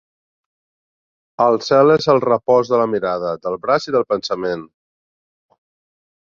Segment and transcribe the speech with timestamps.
[1.45, 4.67] El cel és el repòs de la mirada, del braç i del pensament.